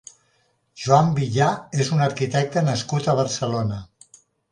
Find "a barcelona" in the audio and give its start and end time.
3.13-3.79